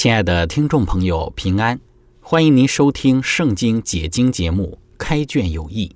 [0.00, 1.78] 亲爱的听众朋友，平安！
[2.22, 5.88] 欢迎您收听《圣经解经》节目《开卷有益》，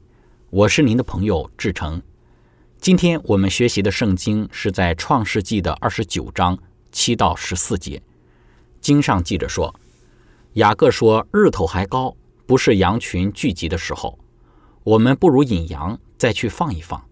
[0.51, 2.03] 我是您的朋友志成。
[2.79, 6.59] 今天我们学习的圣经是在《创世纪》的二十九章
[6.93, 8.03] 七到十四节。
[8.79, 9.75] 经上记着说
[10.61, 14.19] ：“雅各说，日头还高，不是羊群聚集的时候，
[14.83, 17.03] 我们不如引羊再去放一放。”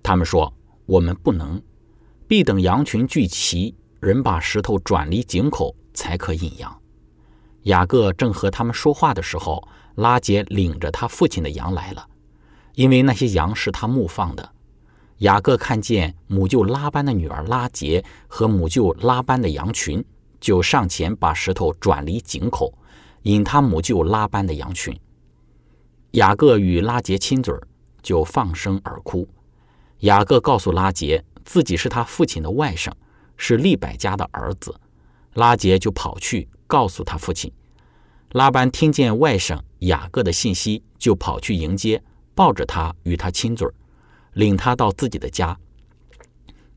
[0.00, 0.54] 他们说
[0.86, 1.60] ：“我们不能，
[2.28, 6.80] 必等羊群聚齐，人把石头转离井口。”才可引羊。
[7.62, 12.06] 雅各正和他们说话的时候，拉杰领着他父亲的羊来了，
[12.74, 14.50] 因为那些羊是他牧放的。
[15.18, 20.04] 雅各看见母舅拉班的女儿拉杰和母舅拉班的羊群，
[20.40, 22.76] 就上前把石头转离井口，
[23.22, 24.94] 引他母舅拉班的羊群。
[26.10, 27.54] 雅各与拉杰亲嘴，
[28.02, 29.26] 就放声而哭。
[30.00, 32.92] 雅各告诉拉杰，自己是他父亲的外甥，
[33.36, 34.74] 是利百家的儿子。
[35.34, 37.52] 拉杰就跑去告诉他父亲。
[38.32, 42.02] 拉班听见外甥雅各的信息，就跑去迎接，
[42.34, 43.68] 抱着他与他亲嘴，
[44.32, 45.56] 领他到自己的家。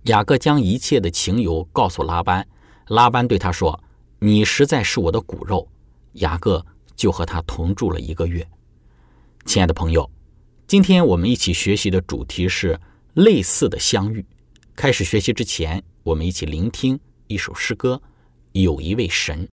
[0.03, 2.47] 雅各将一切的情由告诉拉班，
[2.87, 3.83] 拉班对他说
[4.19, 5.67] ：“你实在是我的骨肉。”
[6.13, 6.65] 雅各
[6.95, 8.47] 就和他同住了一个月。
[9.45, 10.09] 亲爱的朋友，
[10.67, 12.79] 今天我们一起学习的主题是
[13.13, 14.25] 类似的相遇。
[14.75, 18.01] 开始学习之前，我们一起聆听一首诗歌。
[18.61, 19.47] 有一位神。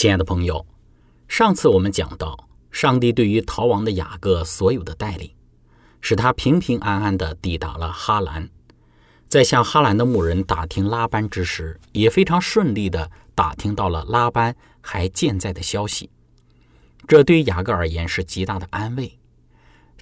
[0.00, 0.64] 亲爱的朋友，
[1.28, 5.30] 上次我们讲到，上帝对于逃亡的雅各所有的带领，
[6.00, 8.48] 使他平平安安的抵达了哈兰。
[9.28, 16.08] 在向哈兰的牧人打听拉班之时，也非常顺利地打听到了拉班还健在的消息。
[17.06, 19.18] 这对于雅各而言是极大的安慰。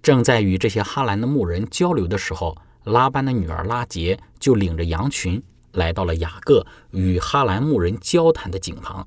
[0.01, 9.05] 正在与这些哈兰的牧人交流的时候，拉班的女儿拉杰就领着羊群来到了雅各与哈兰牧人交谈的井旁。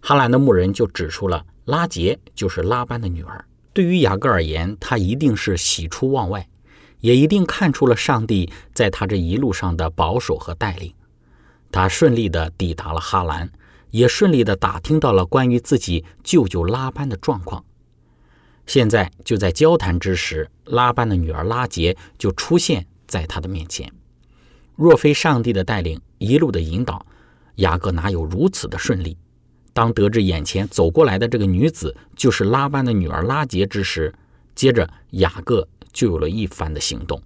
[0.00, 3.44] 哈兰的牧人就指出了拉杰就是拉班的女儿。
[3.72, 6.46] 对于雅各而言，他一定是喜出望外。
[7.00, 10.92] 也一定看出了上帝在他这一路上的保守和带领，
[11.72, 13.50] 他顺利地抵达了哈兰，
[13.90, 17.64] 也顺利地打听到了关于自己舅舅拉班的状况。
[18.66, 23.90] 现在就在交谈之时，拉班的女儿拉杰就出现在他的面前。
[24.76, 27.06] 若非上帝的带领，一路的引导，
[27.54, 29.16] 雅各哪有如此的顺利？
[29.72, 34.14] 当得知眼前走过来的这个女子就是拉班的女儿拉杰之时，
[34.54, 35.66] 接着雅各。
[35.92, 37.20] 就有了一番的行动。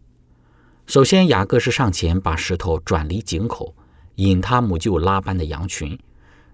[0.87, 3.75] 首先，雅各是上前把石头转离井口，
[4.15, 5.99] 引他母舅拉班的羊群。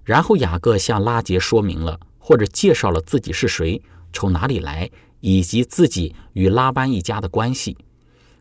[0.02, 3.80] 然后，雅各向拉杰说明了或者介绍了自己是谁，
[4.12, 7.76] 从哪里来，以及自己与拉班一家的关系。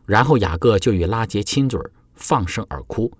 [0.04, 1.80] 然后，雅各就与拉杰亲嘴，
[2.16, 3.12] 放声而哭。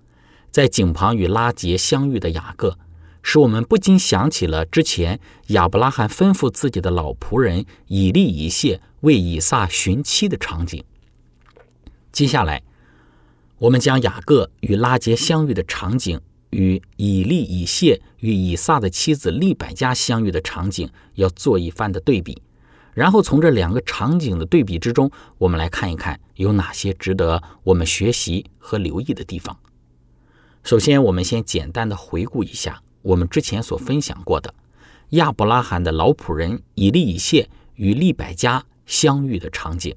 [0.51, 2.77] 在井旁与拉杰相遇的雅各，
[3.23, 8.81] 使我们不禁想起了之前亚伯拉罕吩咐自己的老仆人以利以谢。
[9.01, 10.83] 为以撒寻妻的场景。
[12.11, 12.61] 接下来，
[13.57, 22.43] 我们将雅各与拉杰相遇的场景与以利以谢与以撒的妻子利百加相遇的场景要做一番的对比，
[22.93, 25.09] 然后从这两个场景的对比之中，
[25.39, 29.57] 我们来看一看有哪些值得我们学习和留意的地方。
[30.63, 34.53] 首先，我们先简单的回顾一下我们之前所分享过的
[35.11, 39.95] 亚伯拉罕的老仆人以利以谢与利百加相遇的场景。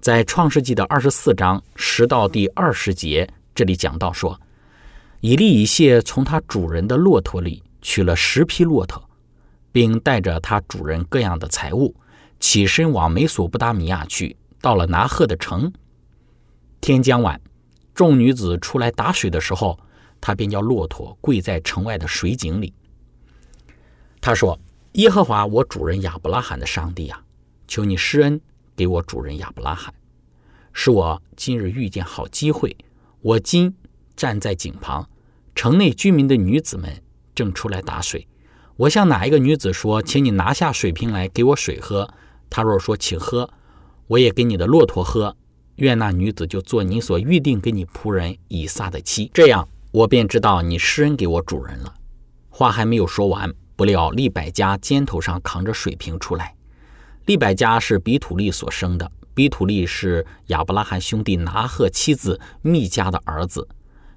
[0.00, 4.40] 在创世纪的二十四章十到第二十节，这里讲到说，
[5.20, 9.08] 以利以谢从他主人的骆驼里取了十匹骆驼，
[9.70, 11.94] 并带着他主人各样的财物，
[12.38, 14.36] 起身往美索不达米亚去。
[14.62, 15.72] 到了拿鹤的城，
[16.80, 17.40] 天将晚，
[17.94, 19.78] 众女子出来打水的时候，
[20.20, 22.72] 他便叫骆驼跪在城外的水井里。
[24.20, 24.58] 他说
[24.92, 27.24] ：“耶和华我主人亚伯拉罕的上帝啊，
[27.66, 28.40] 求你施恩。”
[28.76, 29.92] 给我主人亚伯拉罕，
[30.72, 32.74] 使我今日遇见好机会。
[33.20, 33.74] 我今
[34.16, 35.06] 站在井旁，
[35.54, 37.02] 城内居民的女子们
[37.34, 38.26] 正出来打水。
[38.76, 42.14] 我向哪一个女子说：“请你拿下水瓶来给我水喝。”
[42.48, 43.50] 她若说：“请喝。”
[44.08, 45.36] 我也给你的骆驼喝。
[45.76, 49.30] 愿那女子就做你所预定给你仆人以撒的妻。
[49.34, 51.92] 这样，我便知道你施恩给我主人了。
[52.48, 56.54] 话还没有说完，不料利百加肩头上扛着水瓶出来。
[57.26, 63.66] 利百加是比土利所生的，比土利是亚伯拉罕兄弟拿赫妻子密加的儿子。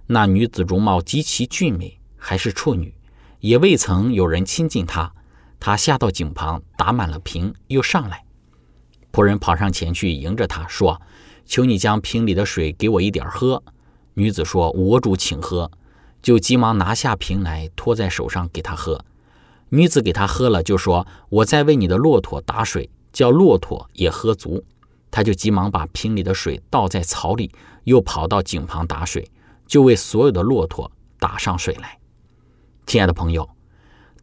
[0.07, 2.93] 那女子容貌极其俊美，还是处女，
[3.39, 5.11] 也未曾有人亲近她。
[5.59, 8.23] 她下到井旁，打满了瓶，又上来。
[9.11, 11.01] 仆人跑上前去迎着她说
[11.45, 13.63] ：“求你将瓶里的水给我一点喝。”
[14.15, 15.71] 女子说：“我主请喝。”
[16.21, 19.03] 就急忙拿下瓶来，托在手上给他喝。
[19.69, 24.65] 女子给他喝了，就说：“我在为你的骆驼打水。”叫骆驼也喝足，
[25.11, 27.51] 他就急忙把瓶里的水倒在槽里，
[27.83, 29.29] 又跑到井旁打水，
[29.67, 31.99] 就为所有的骆驼打上水来。
[32.87, 33.47] 亲爱的朋友，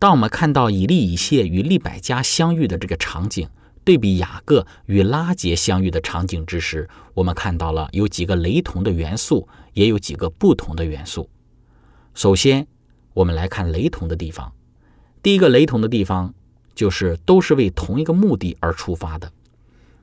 [0.01, 3.49] 当我们看到以利以谢与利百加相遇的这个场景，
[3.85, 11.29] 对比雅各与拉结相遇的场景之时，我们看到了有几个雷同的元素，也有几个不同的元素。
[12.15, 12.67] 首先，
[13.15, 14.53] 我们来看雷同的地方。
[15.23, 16.35] 第一个雷同的地方。
[16.73, 19.31] 就是都是为同一个目的而出发的。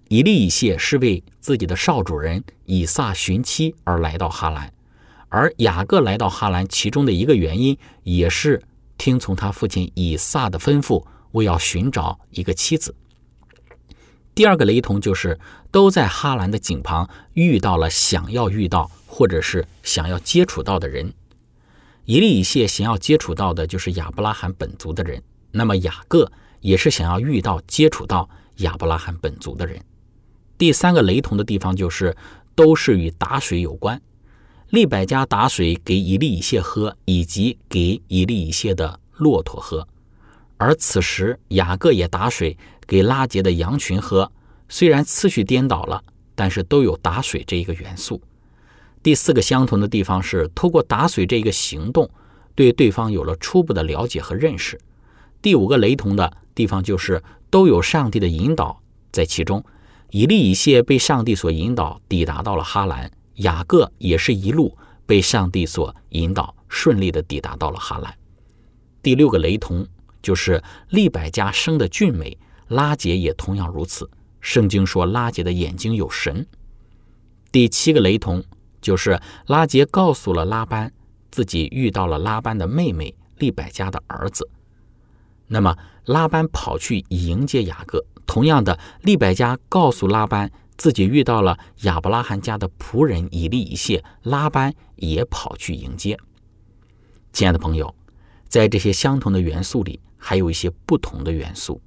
[0.09, 4.71] 以利以谢是为自己的少主人以撒寻妻而来到哈兰，
[5.29, 8.61] 而雅各来到哈兰，其中的一个原因也是
[8.95, 12.93] 听从他父亲以撒的吩咐，为要寻找一个妻子。
[14.37, 15.39] 第二个雷同就是
[15.71, 21.11] 都在哈兰的井旁遇到了想要遇到或者是想要接触到的人。
[22.05, 26.31] 以利以谢想要接触到的就是亚伯拉罕本族的人，那么雅各。
[26.61, 28.27] 也是想要遇到、接触到
[28.57, 29.79] 亚伯拉罕本族的人。
[30.57, 32.15] 第三个雷同的地方就是，
[32.55, 33.99] 都是与打水有关。
[34.69, 39.87] 利百加打水给以利以谢喝，以及给以利以谢的骆驼喝。
[40.57, 44.31] 而此时雅各也打水给拉结的羊群喝。
[44.69, 46.03] 虽然次序颠倒了，
[46.33, 48.21] 但是都有打水这一个元素。
[49.03, 52.09] 第四个相同的地方是，通过打水这一个行动，
[52.55, 54.79] 对对方有了初步的了解和认识。
[55.41, 56.37] 第五个雷同的。
[56.57, 59.63] 地方就是都有上帝的引导在其中，
[60.09, 64.75] 以利以谢被上帝所引导抵达到了哈兰，雅各也是一路
[65.05, 68.11] 被上帝所引导顺利的抵达到了哈兰。
[69.03, 69.85] 第六个雷同
[70.23, 72.35] 就是利百加生的俊美，
[72.67, 74.09] 拉杰也同样如此。
[74.39, 76.45] 圣经说拉杰的眼睛有神。
[77.51, 78.43] 第七个雷同
[78.81, 80.93] 就是拉杰告诉了拉班
[81.31, 84.49] 自己遇到了拉班的妹妹利百加的儿子。
[85.47, 96.17] 那么拉班跑去迎接雅各，同样的，利百加告诉拉班自己遇到了亚伯拉罕家的仆人以利以谢，拉班也跑去迎接。
[97.31, 97.93] 亲爱的朋友，
[98.47, 101.81] 在这些相同的元素里，还有一些不同的元素。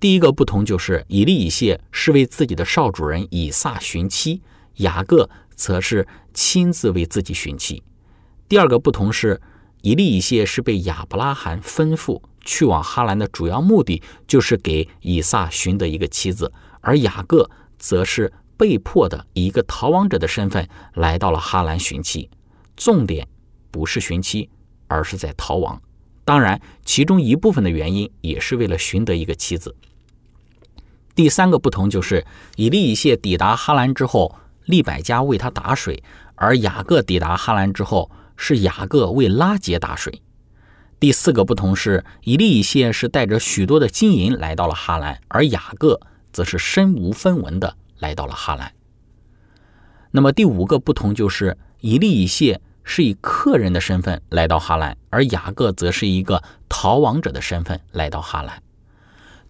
[0.00, 4.42] 第一个不同就是以利以谢是为自己的少主人以撒寻妻，
[4.76, 7.82] 雅各则是亲自为自己寻妻。
[8.48, 9.40] 第二个不同是，
[9.82, 12.22] 以利以谢是被亚伯拉罕吩咐。
[12.44, 16.50] 去往哈兰的主要目的就是给以撒寻得一个妻子，
[16.80, 22.30] 而雅各则是被迫的以一个逃亡者的身份来到了哈兰寻妻。
[22.74, 23.28] 重点
[23.70, 24.48] 不是寻妻，
[24.86, 25.82] 而是在逃亡。
[26.28, 29.74] 当然，其中一部分的原因也是为了寻得一个妻子。
[31.14, 36.02] 第三个不同就是，以利以谢抵达哈兰之后，利百加为他打水；
[36.34, 40.20] 而雅各抵达哈兰之后，是雅各为拉结打水。
[41.00, 45.98] 第四个不同是，以利以谢是带着许多的金银来到了哈兰，而雅各
[46.30, 48.74] 则是身无分文的来到了哈兰。
[50.10, 58.62] 那么第五个不同就是，以利以谢是以客人的身份来到哈兰，而雅各则是一个逃亡者的身份来到哈兰。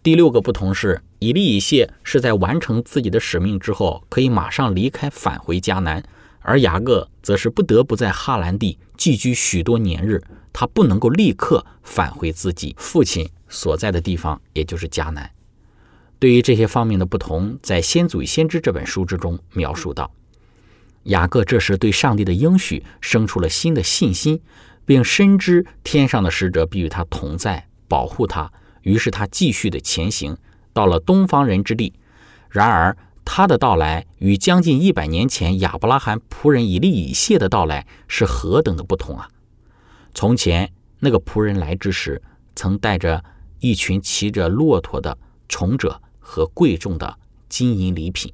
[0.03, 6.03] 第六个不同是，以利以谢是在完成自己的使命之后，可以马上离开返回迦南。
[6.41, 10.21] 而雅各则是不得不在哈兰地寄居许多年日，
[10.53, 15.31] 他不能够立刻返回自己父亲所在的地方，也就是迦南。
[16.19, 20.11] 对于这些方面的不同，在《先祖先知》这本书之中描述到，
[21.09, 24.41] 雅各这时对上帝的应许生出了新的信心，
[24.87, 28.51] 并深知天上的使者必与他同在，保护他。
[28.83, 30.39] 于是他继续的前行，
[30.73, 31.93] 到了东方人之地。
[32.49, 39.29] 然而他的到来与将近一百年前亚伯拉罕仆人以利以谢的到来是何等的不同啊！
[40.15, 42.23] 从前那个仆人来之时，
[42.55, 43.23] 曾带着
[43.61, 46.01] 一群骑着骆驼的从者。
[46.31, 48.31] 和贵重的金银礼品，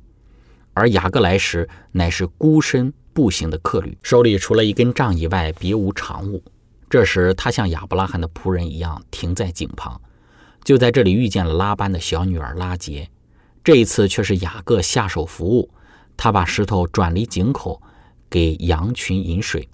[0.75, 6.43] 而雅各来时乃是孤身步行的客旅，手里除了一根杖以外别无长物。
[6.90, 10.00] 这时他像亚伯拉罕的仆人一样停在井旁，
[10.62, 13.09] 就在这里遇见了拉班的小女儿拉杰。
[13.62, 15.71] 这一次却是雅各下手服务，
[16.16, 17.81] 他把石头转离井口，
[18.28, 19.69] 给羊群饮水。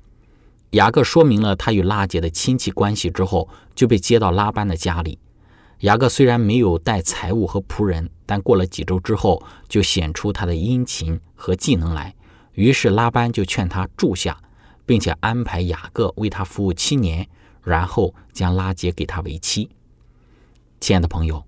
[0.71, 5.19] 雅各说明了他与拉杰的亲戚关系之后，就被接到拉班的家里。
[5.80, 12.14] 雅各虽然没有带财物和仆人，但过了几周之后，就显出他的殷勤和技能来。
[12.52, 14.38] 于是拉班就劝他住下，
[14.84, 17.26] 并且安排雅各为他服务七年，
[17.62, 19.70] 然后将拉结给他为妻。
[20.80, 21.42] 亲爱的朋友，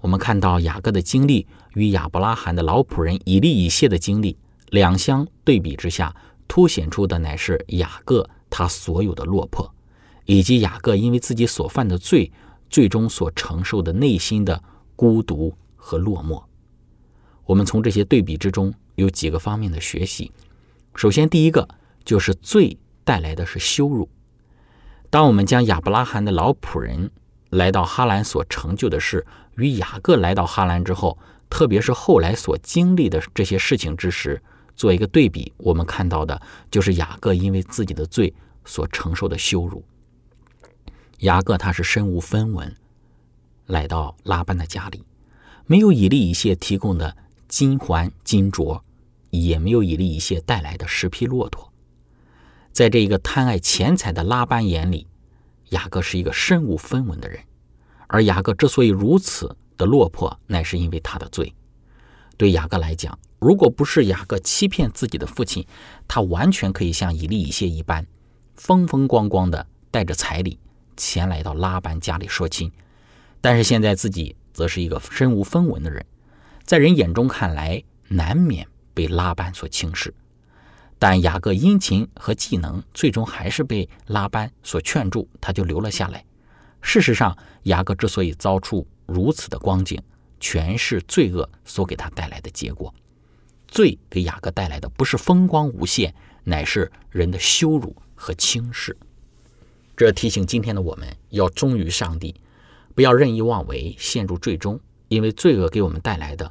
[0.00, 4.36] 我们看到雅各的经历与亚伯拉罕的老仆人以利以谢的经历
[4.68, 6.14] 两相对比之下，
[6.46, 9.72] 凸显出的乃是雅各他所有的落魄，
[10.26, 12.30] 以及雅各因为自己所犯的罪。
[12.70, 14.62] 最终所承受的内心的
[14.96, 16.42] 孤独和落寞，
[17.44, 20.30] 我们从这些对比之中有几个方面的学习。
[20.94, 21.68] 首先，第一个
[22.04, 24.08] 就是罪带来的是羞辱。
[25.10, 27.10] 当我们将亚伯拉罕的老仆人
[27.50, 34.40] 来到哈兰所成就的事与雅各来到哈兰之后，特别是后来所经历的这些事情之时，
[34.76, 38.32] 做一个对比，我们看到的就是雅各因为自己的罪
[38.64, 39.84] 所承受的羞辱。
[41.20, 42.74] 雅各他是身无分文，
[43.66, 45.04] 来到拉班的家里，
[45.66, 47.14] 没有以利以谢提供的
[47.46, 48.80] 金环金镯，
[49.28, 51.70] 也没有以利以谢带来的十匹骆驼。
[52.72, 55.06] 在这一个贪爱钱财的拉班眼里，
[55.70, 57.38] 雅各是一个身无分文的人。
[58.06, 61.54] 而雅各之所以如此的落魄，乃是因为他的罪。
[62.38, 65.66] 对雅各来讲，如果不是雅各欺骗自己的父亲，
[66.08, 68.06] 他完全可以像以利以谢一般，
[68.54, 70.58] 风风光光的带着彩礼。
[71.00, 72.70] 前来到拉班家里说亲，
[73.40, 76.04] 但是现在自己则是一个身无分文的人，
[76.64, 80.12] 在人眼中看来，难免被拉班所轻视。
[80.98, 86.22] 但雅各殷勤和技能，最终还是被拉班所劝住，他就留了下来。
[86.82, 89.98] 事实上，雅各之所以遭出如此的光景，
[90.38, 92.94] 全是罪恶所给他带来的结果。
[93.66, 98.94] 罪给雅各带来的不是风光无限，乃是人的羞辱和轻视。
[100.00, 102.34] 这提醒今天的我们要忠于上帝，
[102.94, 106.50] 不要任意妄为，陷入罪中，因为罪恶给我们带来的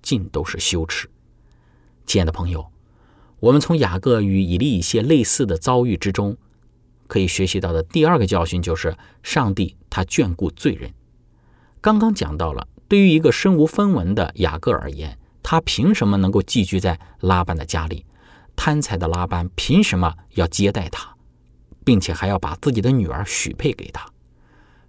[0.00, 1.06] 尽都是羞耻。
[2.06, 2.66] 亲爱的朋友，
[3.40, 6.38] 我们从雅各与以利一些类似的遭遇之中，
[7.06, 10.90] 可以学习到的第二个教训就是：上帝他眷顾罪人。
[11.82, 18.06] 刚刚讲到了，对于一个身无分文的雅各而言，他凭什么能够寄居在拉班的家里？
[18.56, 21.17] 贪财的拉班凭什么要接待他？
[21.88, 24.06] 并且还要把自己的女儿许配给他。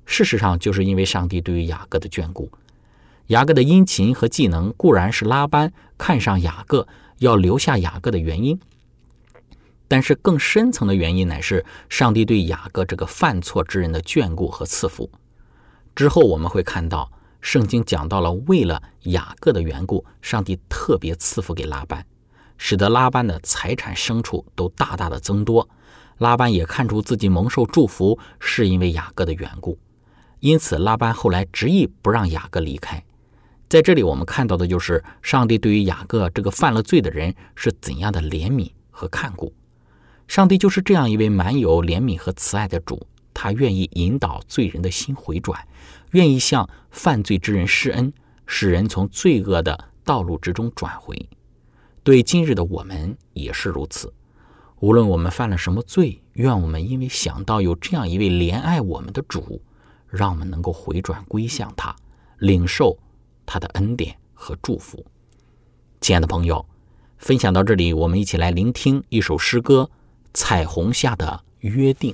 [0.05, 2.51] 事实上，就是因为上帝对于雅各的眷顾。
[3.27, 6.85] 雅各的殷勤和技能固然是拉班看上雅各
[7.19, 8.59] 要留下雅各的原因，
[9.87, 15.09] 但是更深层的原因乃是上帝对雅各这个犯错之人的眷顾和赐福。
[15.95, 17.09] 之后我们会看到，
[17.39, 22.05] 圣经讲到了为了雅各的缘故，上帝特别赐福给拉班，
[22.57, 25.69] 使得拉班的财产牲畜都大大的增多。
[26.19, 29.79] 拉班也看出自己蒙受祝福是因为雅各的缘故，
[30.41, 33.03] 因此拉班后来执意不让雅各离开。
[33.69, 39.53] 在这里，我们看到的就是上帝对于雅各这个犯了罪的人是怎样的怜悯和看顾。
[40.27, 45.65] 上帝就是这样一位满有怜悯和慈爱的主，他愿意引导罪人的心回转，
[46.11, 48.11] 愿意向犯罪之人施恩，
[48.45, 51.29] 使人从罪恶的道路之中转回。
[52.03, 54.11] 对今日的我们也是如此。
[54.81, 59.61] 无论我们犯了什么罪，愿我们因为想到有这样一位怜爱我们的主，
[60.07, 61.93] 让我们能够回转归向他，
[62.37, 62.97] 领受
[63.45, 65.05] 他的恩典和祝福。
[65.99, 66.65] 亲爱的朋友，
[67.17, 69.89] 分享到这里，我们一起来聆听一首诗歌
[70.33, 72.11] 《彩虹下的约定》。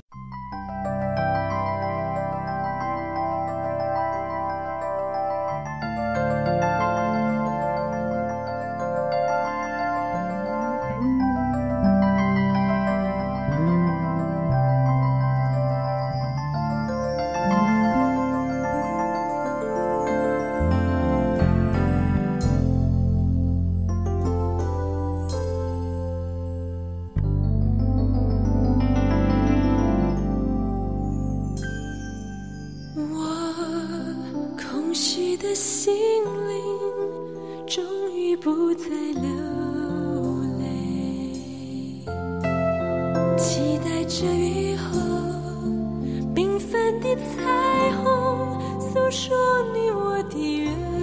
[47.00, 49.36] 的彩虹，诉说
[49.72, 50.95] 你我的缘。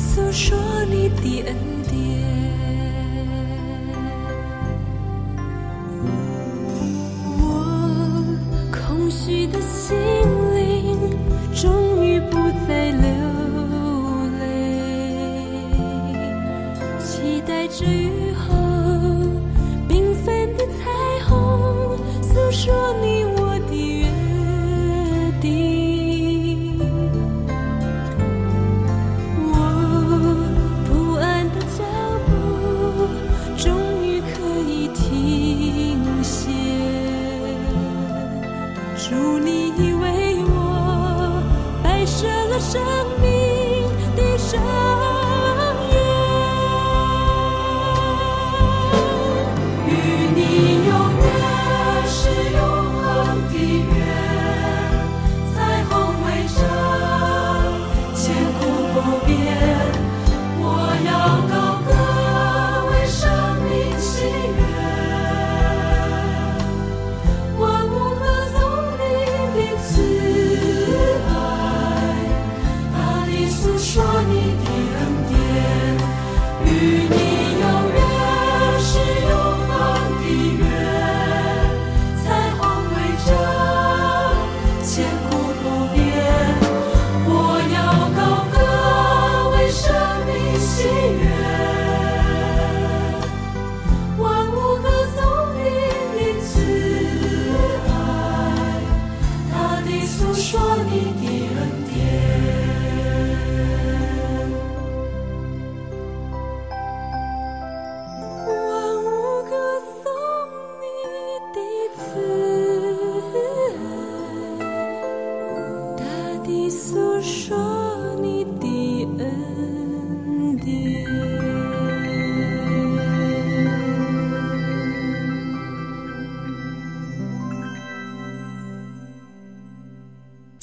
[0.00, 1.79] 诉说你的恩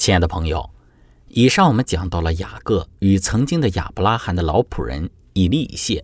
[0.08, 0.70] 亲爱的朋友，
[1.26, 6.02] 以上我们讲到了雅各与曾经的亚伯拉罕的老仆人以利以谢，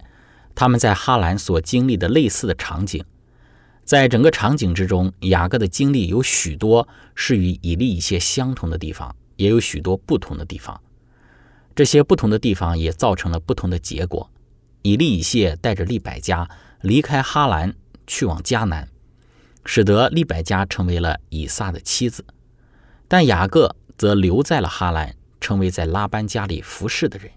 [0.55, 3.03] 他们在哈兰所经历的类似的场景。
[3.83, 10.79] 在整个场景之中，雅各的经历有许多是与以利以谢相同的地方，也有许多不同的地方。
[11.75, 14.31] 这些不同的地方也造成了不同的结果。
[14.83, 16.47] 以利以谢带着利百加
[16.83, 17.75] 离开哈兰，
[18.07, 18.87] 去往迦南，
[19.65, 22.23] 使得利百加成为了以撒的妻子。
[23.09, 27.31] 但雅各则留在了哈兰，成为在拉班家里服侍的人。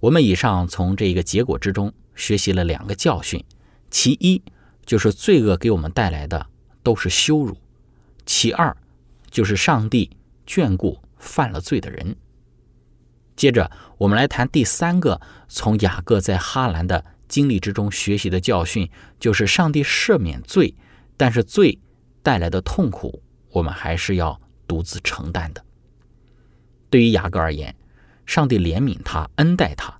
[0.00, 3.44] 我们以上从这个结果之中学习了两个教训：
[3.90, 4.42] 其一
[4.86, 6.46] 就是罪恶给我们带来的
[6.82, 7.54] 都是羞辱；
[8.24, 8.76] 其二
[9.30, 10.10] 就是上帝
[10.46, 12.16] 眷顾犯了罪的人。
[13.36, 20.74] 接着，我们来谈第三个从雅各在哈兰的经历之中学习的教训，就是上帝赦免罪，
[21.16, 21.78] 但是罪
[22.22, 25.64] 带来的痛苦，我们还是要独自承担的。
[26.90, 27.74] 对于雅各而言，
[28.24, 29.98] 上帝怜悯他，恩待他，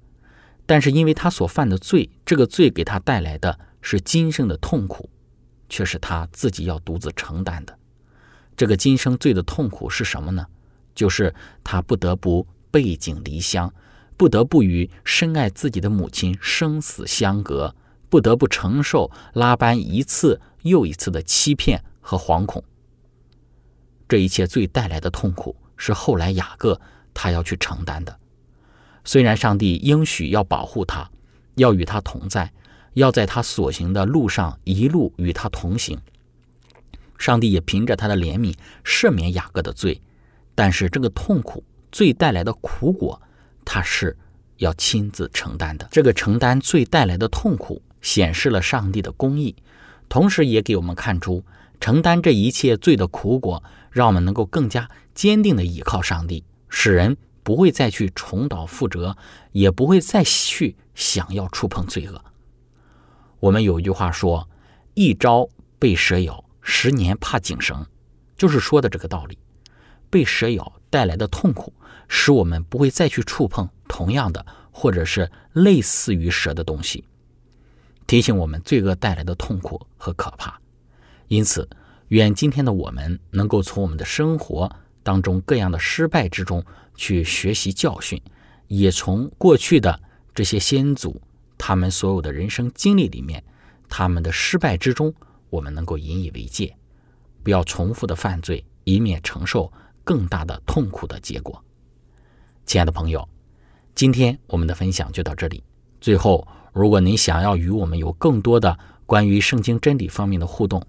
[0.65, 5.11] 但是因为他所犯的罪，这个罪给他带来的是今生的痛苦，
[5.69, 7.77] 却是他自己要独自承担的。
[8.57, 10.47] 这个今生罪的痛苦是什么呢？
[10.95, 13.75] 就是他不得不背井离乡，
[14.17, 17.75] 不得不与深爱自己的母亲生死相隔，
[18.09, 22.63] 不得不承受拉班一次又一次的欺骗和惶恐。
[24.11, 26.79] 这一切罪带来的痛苦，是后来雅各
[27.15, 28.19] 他要去承担的。
[29.05, 31.09] 虽然上帝应许要保护他，
[31.55, 32.53] 要与他同在，
[32.95, 35.97] 要在他所行的路上一路与他同行，
[37.19, 38.53] 上帝也凭着他的怜悯
[38.85, 40.03] 赦免雅各的罪，
[40.57, 43.23] 但是这个痛苦罪带来的苦果，
[43.65, 44.17] 他是
[44.57, 45.87] 要亲自承担的。
[45.93, 49.55] 这个承担罪带来的痛苦，显示了上帝的公义，
[50.09, 51.45] 同时也给我们看出
[51.81, 59.17] 承担这一切罪的苦果，让我们能够更加坚定的依靠上帝，使人不会再去重蹈覆辙，
[59.53, 62.25] 也不会再去想要触碰罪恶。
[63.41, 64.49] 我们有一句话说
[64.95, 65.49] ：“一朝
[65.79, 67.87] 被蛇咬。”十年怕井绳，
[68.37, 69.39] 就是说的这个道理。
[70.11, 71.73] 被蛇咬带来的痛苦，
[72.07, 77.03] 使我们不会再去触碰同样的或者是类似于蛇的东西，
[78.07, 80.61] 提醒我们罪恶带来的痛苦和可怕。
[81.29, 81.69] 因此，
[82.11, 84.69] 愿今天的我们能够从我们的生活
[85.03, 86.65] 当中各样的失败之中
[86.97, 88.21] 去学习教训，
[88.67, 90.01] 也从过去的
[90.35, 91.21] 这些先祖
[91.57, 93.43] 他们所有的人生经历里面，
[93.89, 95.15] 他们的失败之中。
[95.51, 96.77] 我们能够引以为戒，
[97.43, 99.73] 不要重复的犯罪，以免承受
[100.05, 101.61] 更大的痛苦的结果。
[102.67, 103.29] 亲爱的朋友，
[103.95, 105.63] 今天我们的分享就到这里。
[106.01, 110.85] 最后，如果您想要与我们有更多的关于圣经真理方面的互动，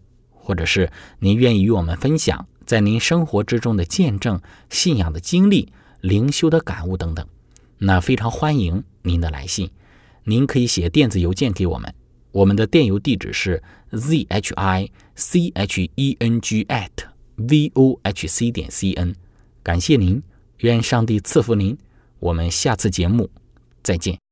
[0.51, 7.25] 或者是您愿意与我们分享在您生活之中的见证、信仰的经历、灵修的感悟等等，
[7.77, 9.71] 那非常欢迎您的来信。
[10.25, 11.95] 您可以写电子邮件给我们。
[12.33, 16.89] 我们的电邮地址是 z h i c h e n g at
[17.37, 19.15] v o h c 点 c n，
[19.63, 20.21] 感谢您，
[20.57, 21.77] 愿上帝赐福您，
[22.19, 23.29] 我们下次节目
[23.81, 24.30] 再见。